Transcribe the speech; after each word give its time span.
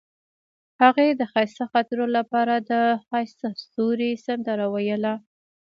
هغې 0.81 1.07
د 1.19 1.21
ښایسته 1.31 1.63
خاطرو 1.71 2.05
لپاره 2.17 2.53
د 2.69 2.71
ښایسته 3.07 3.47
ستوري 3.63 4.11
سندره 4.25 4.65
ویله. 4.73 5.13